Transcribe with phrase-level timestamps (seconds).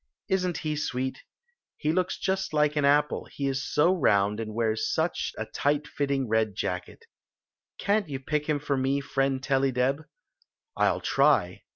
[0.27, 1.21] Is nt he sweet?.
[1.77, 5.87] He looks just like an apple, he is so round and wears such a tight
[5.87, 7.05] fitting red jacket
[7.77, 10.05] Can't you pick hira for me, friend Tellydeb?""
[10.75, 11.61] I 11 try."